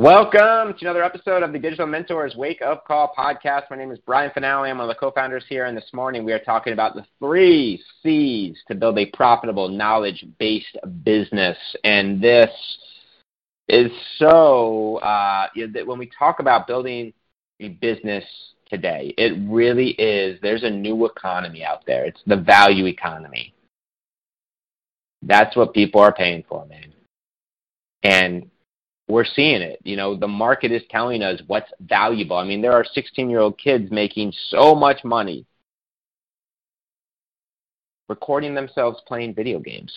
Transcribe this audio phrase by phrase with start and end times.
[0.00, 3.64] Welcome to another episode of the Digital Mentors Wake Up Call podcast.
[3.68, 4.70] My name is Brian Fanale.
[4.70, 7.78] I'm one of the co-founders here, and this morning we are talking about the three
[8.02, 11.58] C's to build a profitable, knowledge-based business.
[11.84, 12.48] And this
[13.68, 15.48] is so uh,
[15.84, 17.12] when we talk about building
[17.60, 18.24] a business
[18.70, 20.40] today, it really is.
[20.40, 22.06] There's a new economy out there.
[22.06, 23.52] It's the value economy.
[25.20, 26.94] That's what people are paying for, man.
[28.02, 28.50] And
[29.10, 29.80] we're seeing it.
[29.84, 32.36] You know, the market is telling us what's valuable.
[32.36, 35.46] I mean, there are 16 year old kids making so much money
[38.08, 39.92] recording themselves playing video games,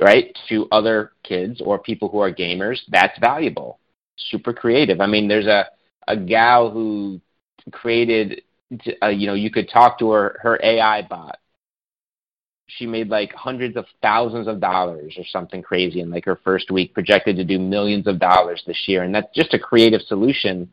[0.00, 0.36] right?
[0.48, 3.78] To other kids or people who are gamers, that's valuable.
[4.16, 5.00] Super creative.
[5.00, 5.66] I mean, there's a,
[6.06, 7.20] a gal who
[7.72, 8.42] created,
[9.02, 11.38] uh, you know, you could talk to her, her AI bot
[12.76, 16.70] she made like hundreds of thousands of dollars or something crazy in like her first
[16.70, 19.02] week, projected to do millions of dollars this year.
[19.02, 20.70] And that's just a creative solution,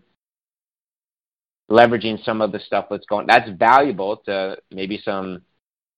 [1.69, 3.27] leveraging some of the stuff that's going.
[3.27, 5.41] That's valuable to maybe some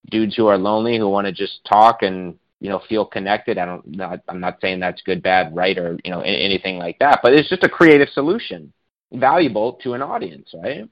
[0.10, 3.58] dudes who are lonely who want to just talk and you know feel connected.
[3.58, 4.02] I don't.
[4.28, 7.20] I'm not saying that's good, bad, right, or you know anything like that.
[7.24, 8.74] But it's just a creative solution,
[9.14, 10.90] valuable to an audience, right?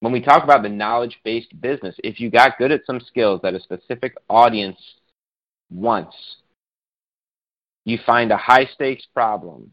[0.00, 3.40] When we talk about the knowledge based business, if you got good at some skills
[3.42, 4.78] that a specific audience
[5.70, 6.16] wants,
[7.84, 9.70] you find a high stakes problem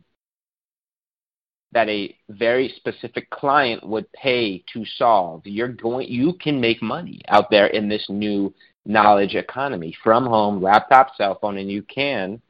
[1.74, 7.20] that a very specific client would pay to solve, you're going you can make money
[7.28, 8.54] out there in this new
[8.86, 12.42] knowledge economy from home, laptop, cell phone, and you can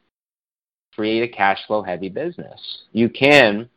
[0.94, 2.60] create a cash flow heavy business.
[2.92, 3.70] You can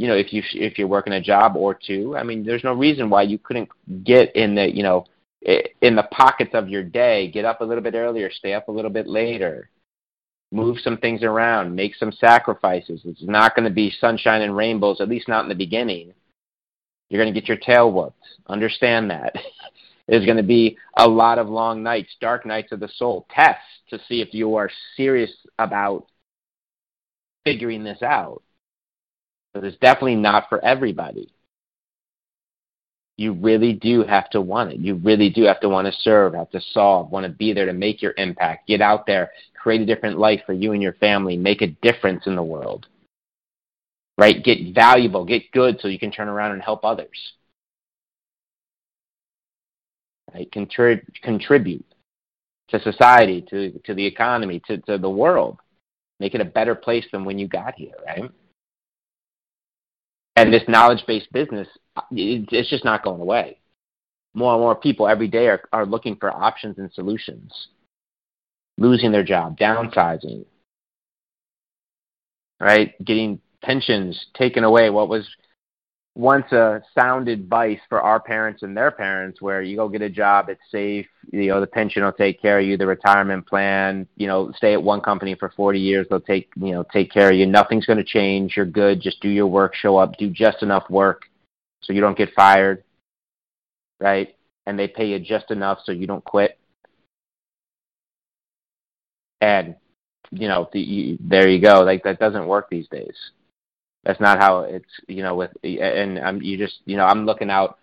[0.00, 2.72] you know, if you if you're working a job or two, I mean, there's no
[2.72, 3.68] reason why you couldn't
[4.02, 5.04] get in the, you know,
[5.42, 8.72] in the pockets of your day, get up a little bit earlier, stay up a
[8.72, 9.68] little bit later,
[10.52, 13.02] move some things around, make some sacrifices.
[13.04, 16.14] It's not going to be sunshine and rainbows, at least not in the beginning.
[17.10, 18.24] You're going to get your tail whooped.
[18.46, 19.34] Understand that.
[20.08, 23.62] There's going to be a lot of long nights, dark nights of the soul, tests
[23.90, 26.06] to see if you are serious about
[27.44, 28.42] figuring this out.
[29.52, 31.32] But it's definitely not for everybody.
[33.16, 34.78] You really do have to want it.
[34.78, 37.66] You really do have to want to serve, have to solve, want to be there
[37.66, 40.94] to make your impact, get out there, create a different life for you and your
[40.94, 42.86] family, make a difference in the world.
[44.16, 44.42] Right?
[44.42, 47.34] Get valuable, get good so you can turn around and help others.
[50.32, 50.50] Right?
[50.50, 51.84] Contrib- contribute
[52.68, 55.58] to society, to, to the economy, to, to the world.
[56.20, 58.30] Make it a better place than when you got here, right?
[60.40, 61.68] And this knowledge based business,
[62.10, 63.58] it's just not going away.
[64.34, 67.68] More and more people every day are, are looking for options and solutions,
[68.78, 70.44] losing their job, downsizing,
[72.60, 72.94] right?
[73.04, 74.88] Getting pensions taken away.
[74.90, 75.28] What was
[76.16, 80.10] once a sound advice for our parents and their parents where you go get a
[80.10, 84.06] job, it's safe, you know, the pension will take care of you, the retirement plan,
[84.16, 87.30] you know, stay at one company for 40 years, they'll take, you know, take care
[87.30, 87.46] of you.
[87.46, 88.56] Nothing's going to change.
[88.56, 89.00] You're good.
[89.00, 91.22] Just do your work, show up, do just enough work
[91.80, 92.82] so you don't get fired,
[94.00, 94.36] right?
[94.66, 96.58] And they pay you just enough so you don't quit.
[99.40, 99.76] And,
[100.32, 101.82] you know, the, you, there you go.
[101.82, 103.14] Like that doesn't work these days.
[104.04, 107.50] That's not how it's you know with and I'm you just you know I'm looking
[107.50, 107.78] out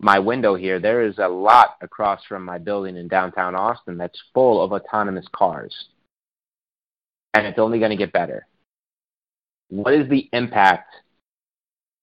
[0.00, 0.78] my window here.
[0.78, 5.26] There is a lot across from my building in downtown Austin that's full of autonomous
[5.32, 5.74] cars,
[7.34, 8.46] and it's only going to get better.
[9.68, 10.94] What is the impact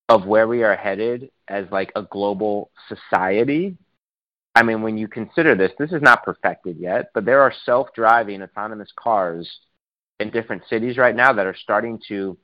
[0.09, 3.77] of where we are headed as like a global society?
[4.53, 8.41] I mean, when you consider this, this is not perfected yet, but there are self-driving
[8.41, 9.49] autonomous cars
[10.19, 12.37] in different cities right now that are starting to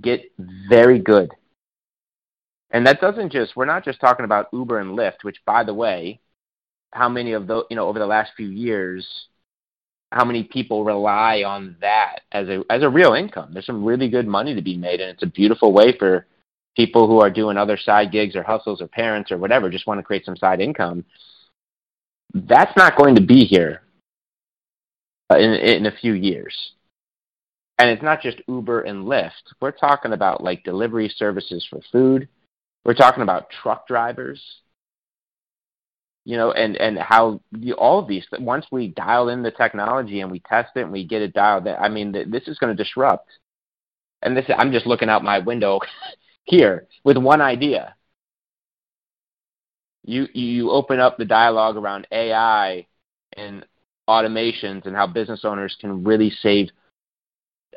[0.00, 0.30] get
[0.68, 1.30] very good.
[2.70, 5.74] And that doesn't just, we're not just talking about Uber and Lyft, which, by the
[5.74, 6.20] way,
[6.92, 9.06] how many of those, you know, over the last few years,
[10.10, 13.50] how many people rely on that as a, as a real income?
[13.52, 16.26] There's some really good money to be made, and it's a beautiful way for
[16.76, 19.98] people who are doing other side gigs or hustles or parents or whatever, just want
[19.98, 21.04] to create some side income.
[22.32, 23.82] That's not going to be here
[25.30, 26.72] uh, in, in a few years
[27.82, 29.54] And it's not just Uber and Lyft.
[29.60, 32.28] We're talking about like delivery services for food.
[32.84, 34.40] We're talking about truck drivers.
[36.24, 40.20] You know, and and how the, all of these once we dial in the technology
[40.20, 42.80] and we test it and we get it dialed, I mean, this is going to
[42.80, 43.28] disrupt.
[44.22, 45.80] And this, I'm just looking out my window
[46.44, 47.96] here with one idea.
[50.04, 52.86] You you open up the dialogue around AI
[53.32, 53.66] and
[54.08, 56.70] automations and how business owners can really save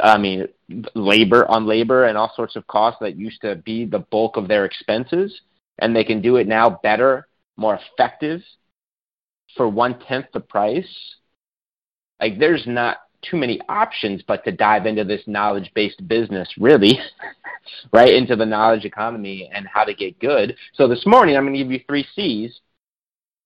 [0.01, 0.47] I mean
[0.93, 4.47] labor on labor and all sorts of costs that used to be the bulk of
[4.47, 5.41] their expenses
[5.79, 7.27] and they can do it now better,
[7.57, 8.41] more effective
[9.55, 10.87] for one tenth the price.
[12.19, 12.97] Like there's not
[13.29, 16.99] too many options but to dive into this knowledge based business really
[17.93, 21.53] right into the knowledge economy and how to get good so this morning i'm going
[21.53, 22.59] to give you three c's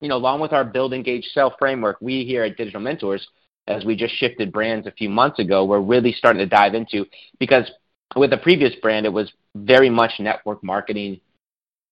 [0.02, 3.26] you know along with our build engage sell framework we here at digital mentors
[3.70, 7.06] as we just shifted brands a few months ago we're really starting to dive into
[7.40, 7.70] because
[8.16, 11.20] with the previous brand it was very much network marketing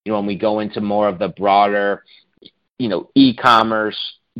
[0.04, 2.04] you know when we go into more of the broader
[2.78, 3.96] you know e-commerce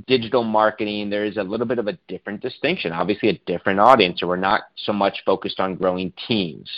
[0.06, 4.20] digital marketing, there is a little bit of a different distinction, obviously a different audience.
[4.20, 6.70] So we're not so much focused on growing teams,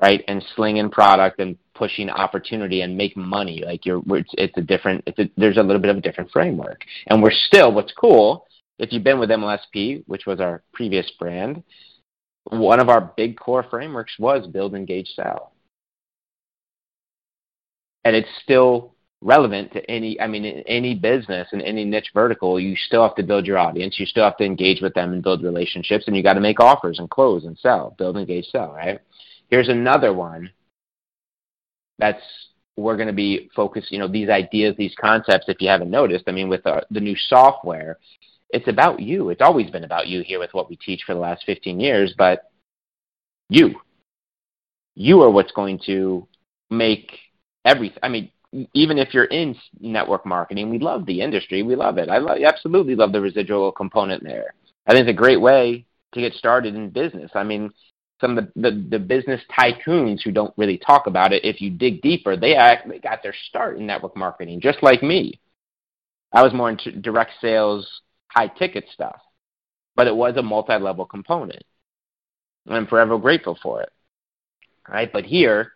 [0.00, 0.22] right?
[0.28, 3.62] And slinging product and pushing opportunity and make money.
[3.64, 6.30] Like you're, it's, it's a different, it's a, there's a little bit of a different
[6.30, 6.82] framework.
[7.08, 8.45] And we're still, what's cool,
[8.78, 11.62] if you've been with MLSP, which was our previous brand,
[12.44, 15.52] one of our big core frameworks was build, engage, sell.
[18.04, 22.76] And it's still relevant to any i mean any business in any niche vertical you
[22.76, 25.42] still have to build your audience you still have to engage with them and build
[25.42, 29.00] relationships and you got to make offers and close and sell build engage sell right
[29.48, 30.50] here's another one
[31.98, 32.20] that's
[32.76, 36.24] we're going to be focused you know these ideas these concepts if you haven't noticed
[36.26, 37.98] i mean with the, the new software
[38.50, 41.20] it's about you it's always been about you here with what we teach for the
[41.20, 42.50] last 15 years but
[43.48, 43.74] you
[44.94, 46.26] you are what's going to
[46.70, 47.12] make
[47.64, 48.30] everything i mean
[48.74, 51.62] even if you're in network marketing, we love the industry.
[51.62, 52.08] We love it.
[52.08, 54.54] I lo- absolutely love the residual component there.
[54.86, 57.30] I think it's a great way to get started in business.
[57.34, 57.70] I mean,
[58.20, 61.70] some of the, the, the business tycoons who don't really talk about it, if you
[61.70, 65.38] dig deeper, they actually got their start in network marketing, just like me.
[66.32, 67.86] I was more into direct sales,
[68.36, 69.20] high ticket stuff,
[69.94, 71.62] but it was a multi level component.
[72.68, 73.92] I'm forever grateful for it.
[74.88, 75.12] Right?
[75.12, 75.72] But here,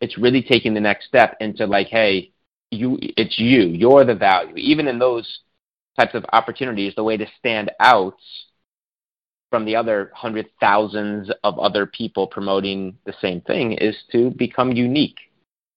[0.00, 2.32] it's really taking the next step into like, hey,
[2.70, 4.54] you, it's you, you're the value.
[4.56, 5.40] Even in those
[5.98, 8.16] types of opportunities, the way to stand out
[9.50, 14.72] from the other hundred thousands of other people promoting the same thing is to become
[14.72, 15.18] unique,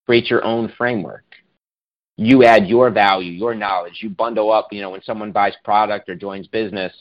[0.05, 1.23] create your own framework.
[2.17, 3.99] You add your value, your knowledge.
[4.01, 4.69] You bundle up.
[4.71, 6.91] You know, when someone buys product or joins business,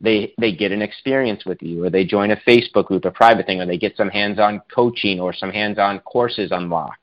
[0.00, 3.46] they they get an experience with you or they join a facebook group a private
[3.46, 6.98] thing or they get some hands-on coaching or some hands-on courses unlock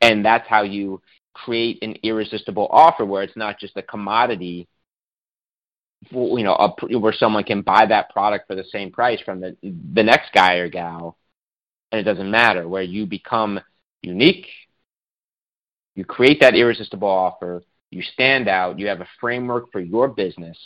[0.00, 1.00] and that's how you
[1.32, 4.68] create an irresistible offer where it's not just a commodity
[6.10, 9.56] you know a, where someone can buy that product for the same price from the
[9.62, 11.16] the next guy or gal
[11.90, 13.58] and it doesn't matter where you become
[14.02, 14.46] unique
[15.94, 20.58] you create that irresistible offer you stand out you have a framework for your business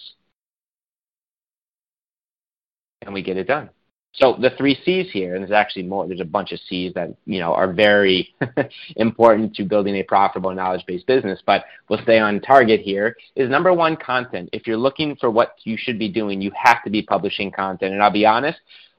[3.03, 3.71] and we get it done.
[4.15, 6.07] So the three C's here, and there's actually more.
[6.09, 8.35] There's a bunch of C's that you know are very
[8.97, 11.41] important to building a profitable knowledge-based business.
[11.45, 13.17] But we'll stay on target here.
[13.37, 14.49] Is number one content.
[14.53, 17.93] If you're looking for what you should be doing, you have to be publishing content.
[17.93, 18.59] And I'll be honest,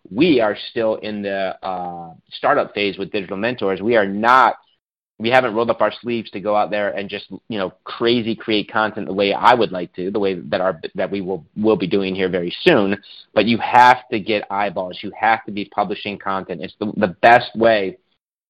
[0.10, 3.82] we are still in the uh, startup phase with digital mentors.
[3.82, 4.58] We are not
[5.20, 8.36] we haven't rolled up our sleeves to go out there and just you know crazy
[8.36, 11.46] create content the way I would like to, the way that our that we will
[11.58, 12.98] will be doing here very soon.
[13.34, 15.00] But you have to get eyeballs.
[15.04, 16.62] You have to be publishing content.
[16.62, 17.98] It's the the best way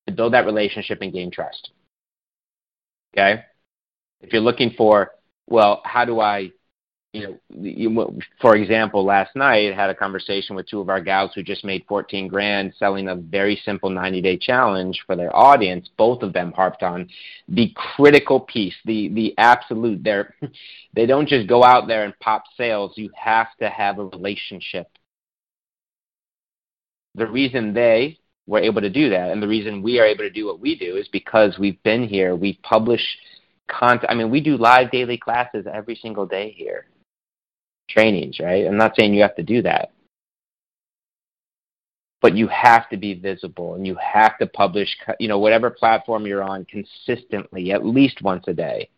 [0.08, 1.72] to build that relationship and gain trust.
[3.14, 3.44] Okay,
[4.22, 5.12] if you're looking for
[5.48, 6.52] well, how do I
[7.14, 11.42] you know, for example, last night had a conversation with two of our gals who
[11.42, 15.90] just made 14 grand selling a very simple 90 day challenge for their audience.
[15.98, 17.10] Both of them harped on
[17.48, 20.36] the critical piece, the, the absolute, they're,
[20.94, 22.94] they don't just go out there and pop sales.
[22.96, 24.88] You have to have a relationship.
[27.16, 30.30] The reason they were able to do that and the reason we are able to
[30.30, 32.36] do what we do is because we've been here.
[32.36, 33.04] We publish
[33.68, 34.12] content.
[34.12, 36.86] I mean, we do live daily classes every single day here
[37.90, 38.66] trainings, right?
[38.66, 39.92] I'm not saying you have to do that.
[42.22, 46.26] But you have to be visible and you have to publish, you know, whatever platform
[46.28, 48.90] you're on consistently, at least once a day.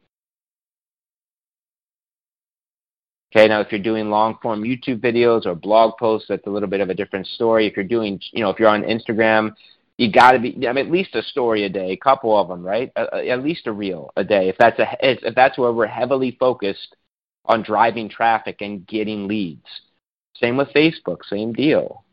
[3.34, 6.68] Okay, now if you're doing long form YouTube videos or blog posts, that's a little
[6.68, 7.66] bit of a different story.
[7.66, 9.54] If you're doing, you know, if you're on Instagram,
[9.98, 12.48] you got to be I mean, at least a story a day, a couple of
[12.48, 12.92] them, right?
[12.96, 14.50] At least a reel a day.
[14.50, 16.96] If that's a if that's where we're heavily focused
[17.46, 19.66] on driving traffic and getting leads.
[20.36, 22.04] Same with Facebook, same deal.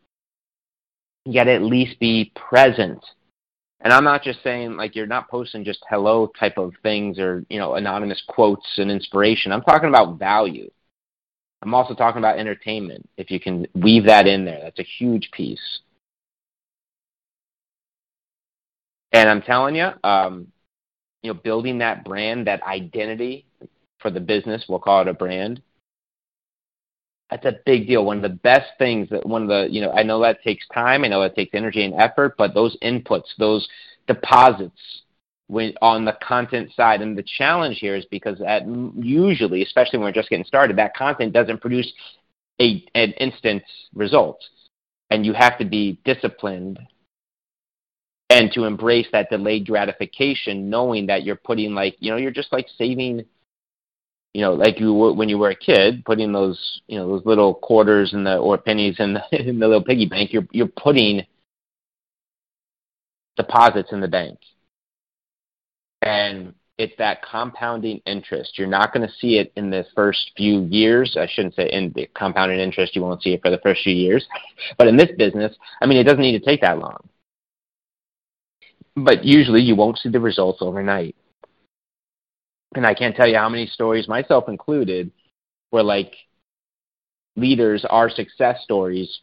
[1.31, 3.05] To at least be present.
[3.81, 7.45] And I'm not just saying like you're not posting just hello type of things or
[7.49, 9.53] you know anonymous quotes and inspiration.
[9.53, 10.71] I'm talking about value.
[11.63, 13.09] I'm also talking about entertainment.
[13.17, 15.81] If you can weave that in there, that's a huge piece.
[19.13, 20.49] And I'm telling you, um,
[21.23, 23.47] you know, building that brand, that identity
[24.01, 25.63] for the business, we'll call it a brand.
[27.31, 28.05] That's a big deal.
[28.05, 30.67] One of the best things that one of the, you know, I know that takes
[30.69, 31.05] time.
[31.05, 33.69] I know it takes energy and effort, but those inputs, those
[34.07, 35.03] deposits
[35.49, 37.03] when on the content side.
[37.03, 40.97] And the challenge here is because at usually, especially when we're just getting started, that
[40.97, 41.93] content doesn't produce
[42.61, 43.63] a, an instant
[43.95, 44.43] result.
[45.11, 46.79] And you have to be disciplined
[48.31, 52.53] and to embrace that delayed gratification, knowing that you're putting like, you know, you're just
[52.53, 53.25] like saving,
[54.39, 57.55] you know, like you when you were a kid, putting those, you know, those little
[57.55, 60.33] quarters in the or pennies in the, in the little piggy bank.
[60.33, 61.27] You're you're putting
[63.37, 64.39] deposits in the bank
[66.03, 68.57] and it's that compounding interest.
[68.57, 71.17] You're not going to see it in the first few years.
[71.19, 73.95] I shouldn't say in the compounding interest, you won't see it for the first few
[73.95, 74.25] years.
[74.79, 77.09] But in this business, I mean, it doesn't need to take that long.
[78.95, 81.17] But usually you won't see the results overnight.
[82.75, 85.11] And I can't tell you how many stories, myself included,
[85.71, 86.15] where like
[87.37, 89.21] leaders are success stories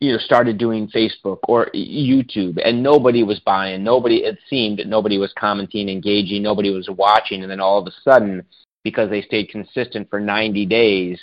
[0.00, 5.18] you know started doing Facebook or YouTube and nobody was buying nobody it seemed nobody
[5.18, 8.44] was commenting engaging nobody was watching and then all of a sudden
[8.82, 11.20] because they stayed consistent for 90 days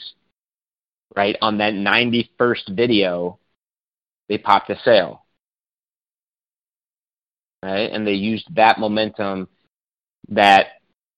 [1.16, 3.38] right on that 91st video
[4.28, 5.24] they popped a sale.
[7.64, 7.92] Right?
[7.92, 9.48] And they used that momentum
[10.30, 10.75] that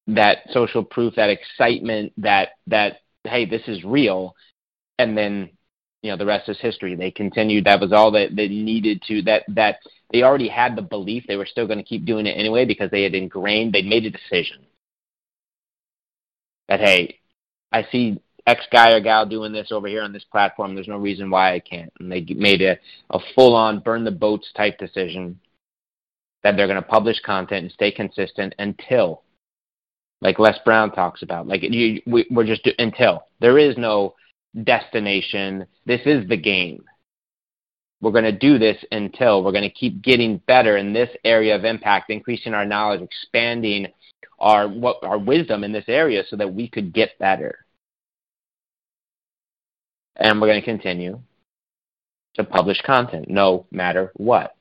[0.07, 4.35] that social proof that excitement that that hey this is real
[4.97, 5.49] and then
[6.01, 6.95] you know the rest is history.
[6.95, 7.65] They continued.
[7.65, 9.21] That was all that they needed to.
[9.23, 9.79] That that
[10.11, 12.91] they already had the belief they were still going to keep doing it anyway because
[12.91, 13.73] they had ingrained.
[13.73, 14.65] They'd made a decision
[16.69, 17.19] that hey,
[17.71, 20.75] I see X guy or gal doing this over here on this platform.
[20.75, 21.91] There's no reason why I can't.
[21.99, 22.77] And they made a,
[23.09, 25.39] a full on burn the boats type decision
[26.43, 29.23] that they're going to publish content and stay consistent until,
[30.21, 34.15] like Les Brown talks about, like you, we, we're just until there is no
[34.63, 35.67] destination.
[35.85, 36.83] This is the game.
[38.01, 41.55] We're going to do this until we're going to keep getting better in this area
[41.55, 43.87] of impact, increasing our knowledge, expanding
[44.39, 47.65] our what our wisdom in this area so that we could get better.
[50.15, 51.21] And we're going to continue
[52.35, 54.55] to publish content no matter what.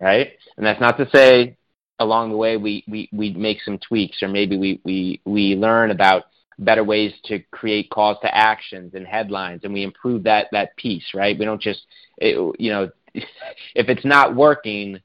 [0.00, 0.30] Right?
[0.56, 1.57] And that's not to say
[1.98, 5.90] along the way we, we, we make some tweaks or maybe we, we, we learn
[5.90, 6.24] about
[6.58, 11.14] better ways to create calls to actions and headlines and we improve that that piece
[11.14, 11.38] right?
[11.38, 11.80] We don't just
[12.16, 15.00] it, you know if it's not working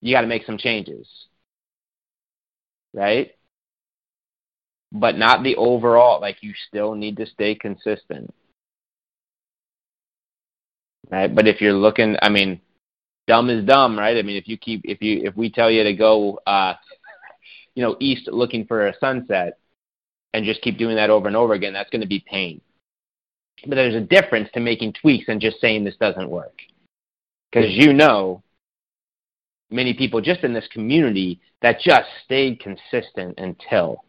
[0.00, 1.08] you got to make some changes.
[2.92, 3.32] Right?
[4.92, 8.32] But not the overall like you still need to stay consistent.
[11.10, 11.32] Right?
[11.34, 12.60] But if you're looking i mean
[13.26, 15.82] dumb is dumb right i mean if you keep if you if we tell you
[15.82, 16.74] to go uh
[17.74, 19.58] you know east looking for a sunset
[20.36, 22.60] and just keep doing that over and over again, that's going to be pain.
[23.66, 26.60] But there's a difference to making tweaks and just saying this doesn't work.
[27.50, 28.42] Because you know,
[29.70, 34.04] many people just in this community that just stayed consistent until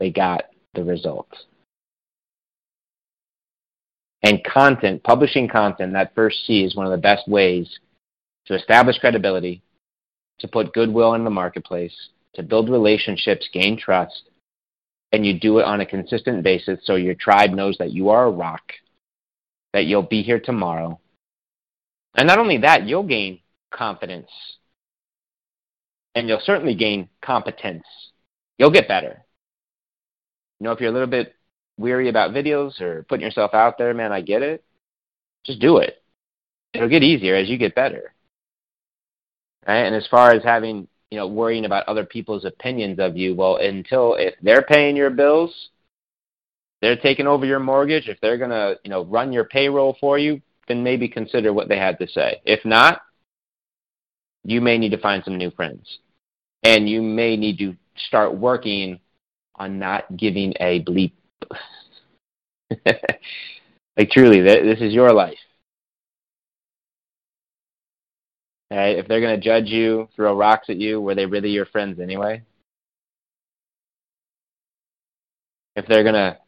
[0.00, 0.44] they got
[0.74, 1.44] the results.
[4.22, 7.68] And content, publishing content, that first C is one of the best ways
[8.46, 9.62] to establish credibility,
[10.38, 11.94] to put goodwill in the marketplace,
[12.34, 14.30] to build relationships, gain trust,
[15.12, 18.26] and you do it on a consistent basis so your tribe knows that you are
[18.26, 18.72] a rock,
[19.72, 20.98] that you'll be here tomorrow.
[22.14, 23.40] And not only that, you'll gain
[23.72, 24.30] confidence.
[26.14, 27.84] And you'll certainly gain competence.
[28.58, 29.22] You'll get better.
[30.58, 31.34] You know, if you're a little bit
[31.76, 34.64] weary about videos or putting yourself out there, man, I get it.
[35.44, 36.02] Just do it.
[36.72, 38.14] It'll get easier as you get better.
[39.66, 39.84] Right?
[39.84, 43.34] And as far as having you know, worrying about other people's opinions of you.
[43.34, 45.70] Well, until if they're paying your bills,
[46.82, 50.18] they're taking over your mortgage, if they're going to, you know, run your payroll for
[50.18, 52.40] you, then maybe consider what they had to say.
[52.44, 53.02] If not,
[54.44, 55.98] you may need to find some new friends.
[56.64, 57.76] And you may need to
[58.08, 58.98] start working
[59.54, 61.12] on not giving a bleep.
[63.96, 65.38] like truly, this is your life.
[68.70, 68.98] Right?
[68.98, 72.00] If they're going to judge you, throw rocks at you, were they really your friends
[72.00, 72.42] anyway?
[75.76, 76.38] If they're going to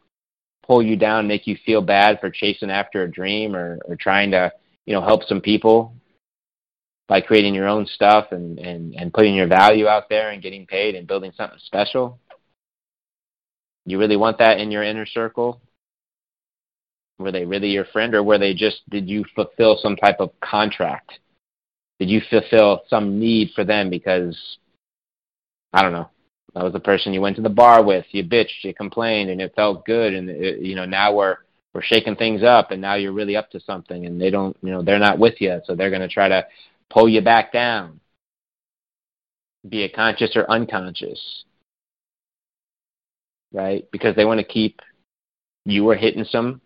[0.66, 4.32] pull you down, make you feel bad for chasing after a dream or, or trying
[4.32, 4.52] to,
[4.86, 5.94] you know, help some people
[7.08, 10.66] by creating your own stuff and, and, and putting your value out there and getting
[10.66, 12.18] paid and building something special,
[13.86, 15.60] you really want that in your inner circle?
[17.18, 20.30] Were they really your friend or were they just, did you fulfill some type of
[20.40, 21.18] contract?
[21.98, 24.38] Did you fulfill some need for them because,
[25.72, 26.08] I don't know,
[26.54, 29.40] that was the person you went to the bar with, you bitched, you complained, and
[29.40, 31.36] it felt good, and it, you know now we're
[31.74, 34.70] we're shaking things up, and now you're really up to something, and they don't, you
[34.70, 36.46] know, they're not with you, so they're going to try to
[36.88, 38.00] pull you back down,
[39.68, 41.44] be it conscious or unconscious
[43.52, 43.88] right?
[43.90, 44.80] Because they want to keep
[45.64, 46.60] you are hitting some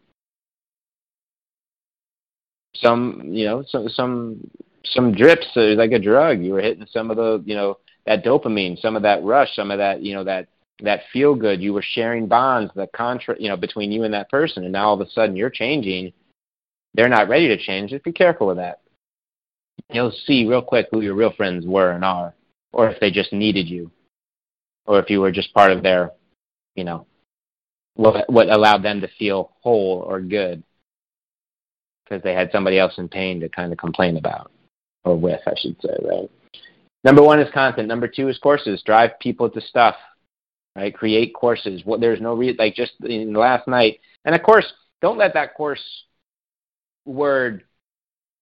[2.75, 4.51] some you know some some
[4.85, 6.41] some drips uh, like a drug.
[6.41, 9.71] You were hitting some of the you know that dopamine some of that rush some
[9.71, 10.49] of that you know that
[10.83, 11.63] that feel good.
[11.63, 14.65] You were sharing bonds the contra you know between you and that person.
[14.65, 16.13] And now all of a sudden you're changing.
[16.95, 17.91] They're not ready to change.
[17.91, 18.81] Just be careful with that.
[19.91, 22.35] You'll see real quick who your real friends were and are
[22.73, 23.91] or if they just needed you
[24.87, 26.13] or if you were just part of their
[26.75, 27.07] you know,
[27.95, 30.63] what what allowed them to feel whole or good
[32.05, 34.51] because they had somebody else in pain to kind of complain about
[35.05, 36.31] or with, I should say, right?
[37.05, 37.89] Number one is content.
[37.89, 38.83] Number two is courses.
[38.85, 39.97] Drive people to stuff,
[40.77, 40.95] right?
[40.95, 41.83] Create courses.
[41.85, 44.67] What there's no reason, like just in last night, and of course,
[45.01, 45.83] don't let that course
[47.05, 47.65] word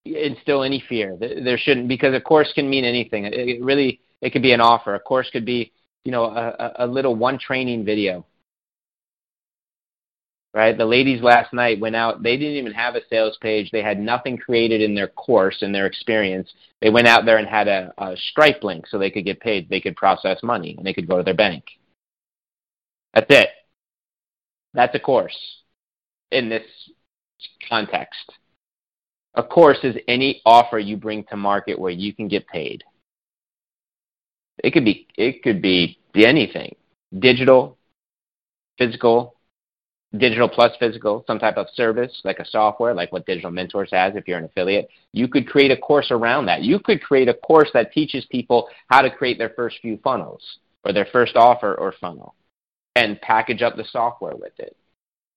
[0.04, 1.16] instill any fear.
[1.18, 3.24] There shouldn't because a course can mean anything.
[3.24, 4.94] It really it could be an offer.
[4.94, 5.72] A course could be
[6.04, 8.24] you know, a, a little one training video.
[10.52, 10.76] Right?
[10.76, 13.70] The ladies last night went out, they didn't even have a sales page.
[13.70, 16.52] They had nothing created in their course, and their experience.
[16.80, 19.68] They went out there and had a, a Stripe link so they could get paid.
[19.68, 21.64] They could process money and they could go to their bank.
[23.14, 23.50] That's it.
[24.74, 25.36] That's a course
[26.30, 26.66] in this
[27.68, 28.32] context.
[29.34, 32.82] A course is any offer you bring to market where you can get paid.
[34.62, 36.74] It could be it could be anything.
[37.18, 37.78] Digital,
[38.78, 39.36] physical,
[40.16, 44.16] digital plus physical, some type of service like a software, like what Digital Mentors has
[44.16, 44.88] if you're an affiliate.
[45.12, 46.62] You could create a course around that.
[46.62, 50.58] You could create a course that teaches people how to create their first few funnels
[50.84, 52.34] or their first offer or funnel
[52.96, 54.76] and package up the software with it.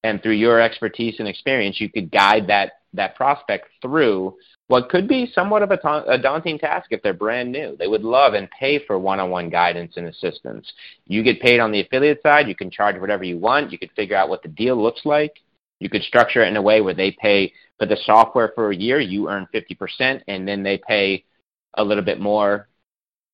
[0.03, 4.35] And through your expertise and experience, you could guide that that prospect through
[4.67, 7.75] what could be somewhat of a, ta- a, daunting task if they're brand new.
[7.77, 10.71] They would love and pay for one on one guidance and assistance.
[11.05, 13.91] You get paid on the affiliate side, you can charge whatever you want, you could
[13.95, 15.39] figure out what the deal looks like.
[15.79, 18.75] You could structure it in a way where they pay for the software for a
[18.75, 21.25] year, you earn 50%, and then they pay
[21.73, 22.69] a little bit more,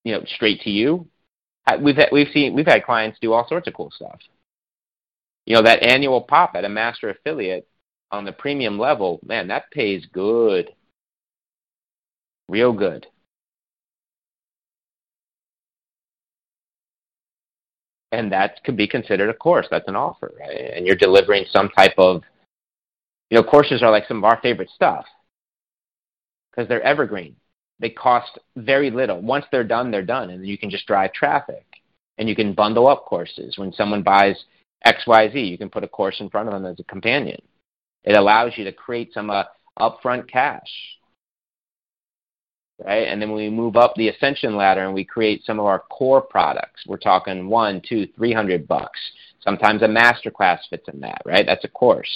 [0.03, 1.08] you know, straight to you.
[1.82, 4.19] We've had, we've seen we've had clients do all sorts of cool stuff.
[5.50, 7.68] You know, that annual pop at a master affiliate
[8.12, 10.70] on the premium level, man, that pays good
[12.48, 13.08] real good.
[18.12, 19.68] And that could be considered a course.
[19.72, 20.72] That's an offer, right?
[20.76, 22.22] And you're delivering some type of,
[23.32, 25.06] you know, courses are like some of our favorite stuff
[26.52, 27.36] because they're evergreen.
[27.80, 29.20] They cost very little.
[29.20, 31.66] Once they're done, they're done, and you can just drive traffic.
[32.20, 33.58] And you can bundle up courses.
[33.58, 34.44] When someone buys
[34.86, 37.42] XYZ, you can put a course in front of them as a companion.
[38.04, 39.44] It allows you to create some uh,
[39.80, 40.70] upfront cash
[42.86, 43.08] right?
[43.08, 46.22] And then we move up the ascension ladder and we create some of our core
[46.22, 46.84] products.
[46.88, 49.00] We're talking one, two, three hundred bucks.
[49.42, 51.46] Sometimes a masterclass fits in that, right?
[51.46, 52.10] That's a course.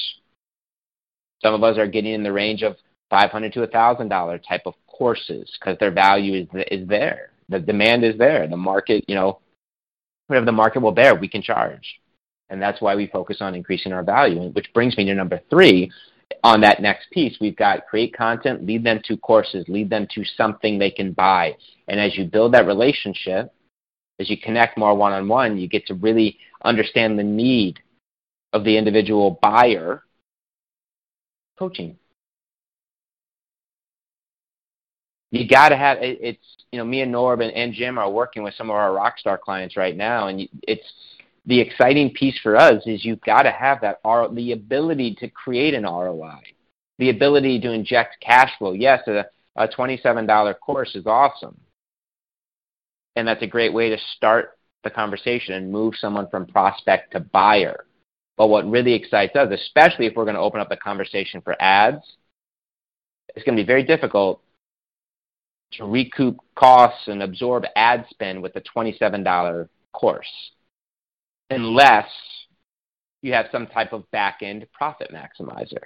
[1.44, 2.76] Some of us are getting in the range of
[3.10, 7.32] five hundred to a thousand dollar type of courses because their value is is there.
[7.50, 8.48] The demand is there.
[8.48, 9.40] The market, you know,
[10.28, 12.00] whatever the market will bear, we can charge.
[12.50, 14.50] And that's why we focus on increasing our value.
[14.52, 15.92] Which brings me to number three,
[16.44, 20.24] on that next piece, we've got create content, lead them to courses, lead them to
[20.38, 21.56] something they can buy.
[21.88, 23.54] And as you build that relationship,
[24.20, 27.80] as you connect more one on one, you get to really understand the need
[28.52, 30.04] of the individual buyer
[31.58, 31.98] coaching.
[35.32, 38.44] You got to have it's you know me and Norb and, and Jim are working
[38.44, 40.94] with some of our rockstar clients right now, and it's
[41.46, 44.00] the exciting piece for us is you've got to have that
[44.34, 46.42] the ability to create an ROI,
[47.00, 48.72] the ability to inject cash flow.
[48.72, 49.26] Yes, a,
[49.56, 51.60] a $27 course is awesome.
[53.16, 57.20] And that's a great way to start the conversation and move someone from prospect to
[57.20, 57.86] buyer.
[58.38, 61.62] But what really excites us, especially if we're going to open up the conversation for
[61.62, 62.04] ads,
[63.36, 64.42] it's going to be very difficult
[65.74, 70.52] to recoup costs and absorb ad spend with a $27 course
[71.50, 72.10] unless
[73.22, 75.82] you have some type of back end profit maximizer,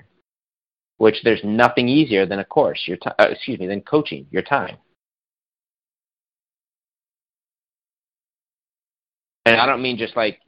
[0.97, 4.41] which there's nothing easier than a course, your t- uh, excuse me, than coaching your
[4.41, 4.77] time.
[9.45, 10.39] And I don't mean just like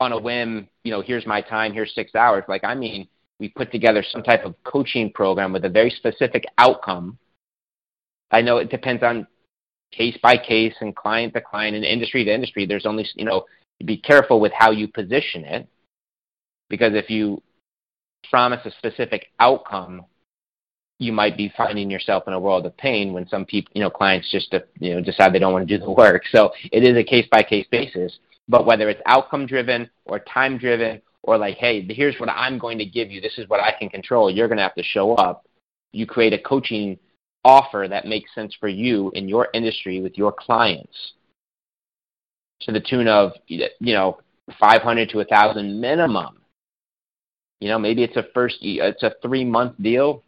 [0.00, 2.44] on a whim, you know, here's my time, here's six hours.
[2.48, 3.08] Like, I mean,
[3.38, 7.18] we put together some type of coaching program with a very specific outcome.
[8.30, 9.26] I know it depends on
[9.92, 12.66] case by case and client to client and industry to industry.
[12.66, 13.44] There's only, you know,
[13.84, 15.68] be careful with how you position it
[16.68, 17.42] because if you
[18.30, 20.04] promise a specific outcome,
[20.98, 23.90] you might be finding yourself in a world of pain when some people, you know,
[23.90, 26.22] clients just, you know, decide they don't want to do the work.
[26.30, 28.18] So it is a case by case basis.
[28.48, 32.78] But whether it's outcome driven or time driven or like, hey, here's what I'm going
[32.78, 33.20] to give you.
[33.20, 34.30] This is what I can control.
[34.30, 35.46] You're going to have to show up.
[35.92, 36.98] You create a coaching
[37.44, 41.12] offer that makes sense for you in your industry with your clients
[42.66, 44.18] to the tune of, you know,
[44.58, 46.38] 500 to a 1,000 minimum.
[47.60, 50.24] You know, maybe it's a first, it's a three month deal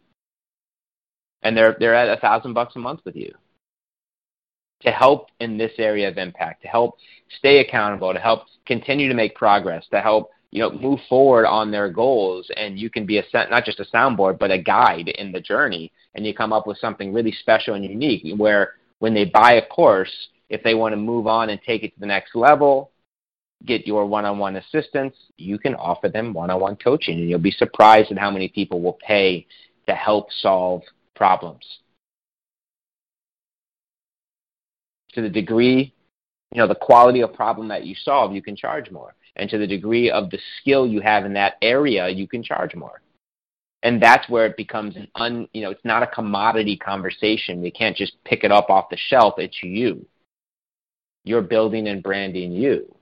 [1.43, 3.33] and they're, they're at a thousand bucks a month with you
[4.81, 6.97] to help in this area of impact, to help
[7.37, 11.71] stay accountable, to help continue to make progress, to help you know move forward on
[11.71, 15.31] their goals, and you can be a not just a soundboard, but a guide in
[15.31, 18.23] the journey, and you come up with something really special and unique.
[18.37, 20.11] Where when they buy a course,
[20.49, 22.91] if they want to move on and take it to the next level,
[23.65, 28.17] get your one-on-one assistance, you can offer them one-on-one coaching, and you'll be surprised at
[28.17, 29.47] how many people will pay
[29.87, 30.81] to help solve
[31.15, 31.63] problems.
[35.15, 35.93] to the degree,
[36.53, 39.15] you know, the quality of problem that you solve, you can charge more.
[39.37, 42.75] And to the degree of the skill you have in that area, you can charge
[42.75, 43.01] more.
[43.83, 47.63] And that's where it becomes an un, you know, it's not a commodity conversation.
[47.63, 49.35] You can't just pick it up off the shelf.
[49.37, 50.05] It's you.
[51.25, 52.95] You're building and branding you.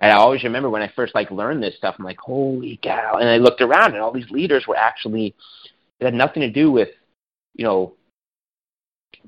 [0.00, 3.18] And I always remember when I first like learned this stuff, I'm like, holy cow.
[3.20, 5.36] And I looked around and all these leaders were actually,
[6.00, 6.88] it had nothing to do with,
[7.54, 7.94] you know,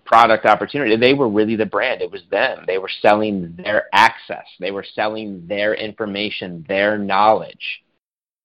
[0.05, 0.97] product opportunity.
[0.97, 2.03] They were really the brand.
[2.03, 2.65] It was them.
[2.67, 4.47] They were selling their access.
[4.59, 7.83] They were selling their information, their knowledge.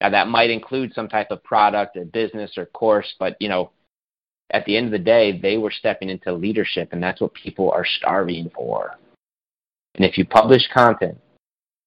[0.02, 3.72] Now that might include some type of product or business or course, but you know,
[4.52, 7.72] at the end of the day, they were stepping into leadership and that's what people
[7.72, 8.96] are starving for.
[9.96, 11.20] And if you publish content,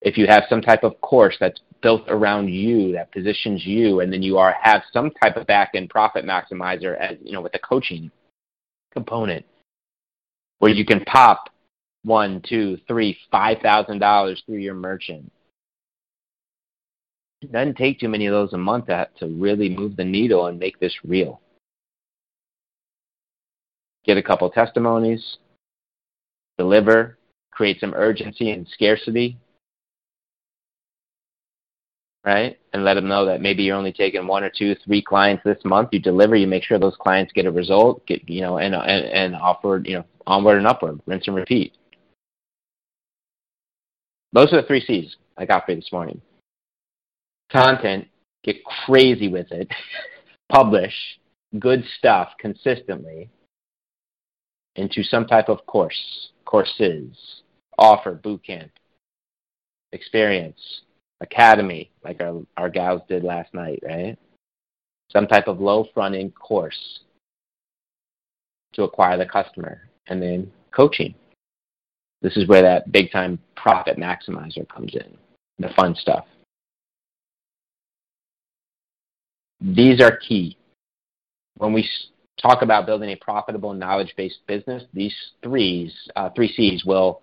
[0.00, 4.12] if you have some type of course that's built around you that positions you and
[4.12, 7.52] then you are have some type of back end profit maximizer as you know with
[7.52, 8.10] the coaching
[8.92, 9.44] component
[10.58, 11.48] where you can pop
[12.04, 15.30] one, two, three, five thousand dollars through your merchant.
[17.40, 20.46] It doesn't take too many of those a month to, to really move the needle
[20.46, 21.41] and make this real.
[24.04, 25.38] Get a couple testimonies,
[26.58, 27.18] deliver,
[27.52, 29.38] create some urgency and scarcity,
[32.24, 32.58] right?
[32.72, 35.64] And let them know that maybe you're only taking one or two, three clients this
[35.64, 35.90] month.
[35.92, 39.06] You deliver, you make sure those clients get a result, get you know, and and,
[39.06, 41.74] and offer you know onward and upward, rinse and repeat.
[44.32, 46.20] Those are the three C's I got for you this morning.
[47.50, 48.08] Content,
[48.44, 49.68] get crazy with it,
[50.48, 50.94] publish
[51.58, 53.28] good stuff consistently
[54.76, 57.42] into some type of course, courses,
[57.78, 58.70] offer, boot camp,
[59.92, 60.82] experience,
[61.20, 64.18] academy, like our, our gals did last night, right?
[65.10, 67.00] Some type of low front end course
[68.74, 71.14] to acquire the customer and then coaching.
[72.22, 75.16] This is where that big time profit maximizer comes in,
[75.58, 76.24] the fun stuff.
[79.60, 80.56] These are key.
[81.56, 81.88] When we
[82.40, 87.22] talk about building a profitable knowledge based business, these threes, uh, three C's will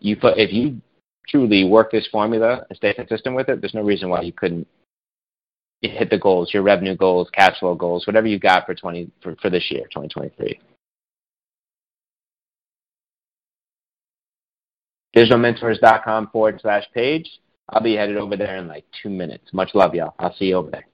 [0.00, 0.80] you put if you
[1.28, 4.66] truly work this formula and stay consistent with it, there's no reason why you couldn't
[5.82, 9.36] hit the goals, your revenue goals, cash flow goals, whatever you got for twenty for,
[9.36, 10.60] for this year, 2023.
[15.16, 17.28] digitalmentors.com forward slash page.
[17.68, 19.52] I'll be headed over there in like two minutes.
[19.52, 20.14] Much love, y'all.
[20.18, 20.86] I'll see you over there.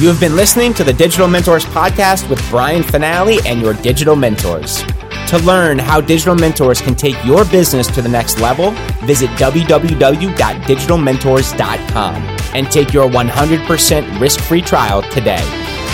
[0.00, 4.16] You have been listening to the Digital Mentors podcast with Brian Fanale and your digital
[4.16, 4.82] mentors.
[5.26, 8.70] To learn how digital mentors can take your business to the next level,
[9.04, 12.16] visit www.digitalmentors.com
[12.54, 15.42] and take your 100% risk free trial today.